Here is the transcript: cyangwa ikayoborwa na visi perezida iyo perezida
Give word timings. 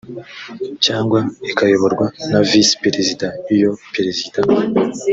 cyangwa 0.85 1.19
ikayoborwa 1.49 2.05
na 2.31 2.39
visi 2.49 2.73
perezida 2.83 3.27
iyo 3.55 3.71
perezida 3.93 4.39